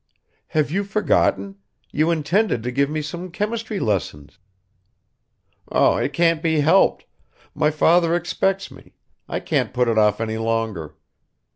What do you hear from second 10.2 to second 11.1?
longer.